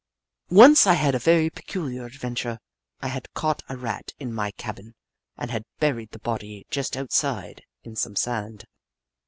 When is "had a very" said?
0.95-1.51